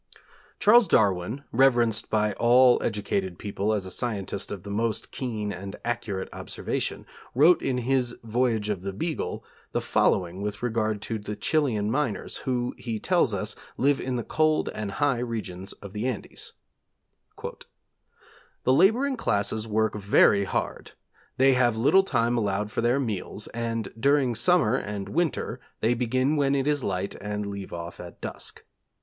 [0.59, 5.75] Charles Darwin, reverenced by all educated people as a scientist of the most keen and
[5.85, 9.43] accurate observation, wrote in his Voyage of the Beagle,
[9.73, 14.23] the following with regard to the Chilian miners, who, he tells us, live in the
[14.23, 16.53] cold and high regions of the Andes:
[17.39, 17.53] 'The
[18.73, 20.93] labouring class work very hard.
[21.37, 26.37] They have little time allowed for their meals, and during summer and winter, they begin
[26.37, 28.63] when it is light and leave off at dusk.